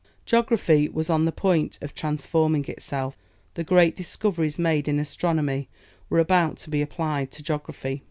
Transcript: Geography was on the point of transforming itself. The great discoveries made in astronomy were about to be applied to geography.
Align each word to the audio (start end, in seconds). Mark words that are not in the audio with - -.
Geography 0.25 0.89
was 0.89 1.11
on 1.11 1.25
the 1.25 1.31
point 1.31 1.77
of 1.79 1.93
transforming 1.93 2.65
itself. 2.67 3.15
The 3.53 3.63
great 3.63 3.95
discoveries 3.95 4.57
made 4.57 4.87
in 4.87 4.97
astronomy 4.99 5.69
were 6.09 6.17
about 6.17 6.57
to 6.63 6.71
be 6.71 6.81
applied 6.81 7.29
to 7.33 7.43
geography. 7.43 7.99